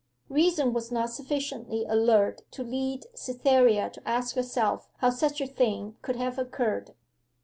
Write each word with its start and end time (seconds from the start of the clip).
Reason 0.29 0.73
was 0.73 0.91
not 0.91 1.11
sufficiently 1.11 1.85
alert 1.87 2.41
to 2.53 2.63
lead 2.63 3.05
Cytherea 3.13 3.91
to 3.91 4.09
ask 4.09 4.33
herself 4.35 4.89
how 4.97 5.11
such 5.11 5.39
a 5.41 5.45
thing 5.45 5.95
could 6.01 6.15
have 6.15 6.39
occurred. 6.39 6.95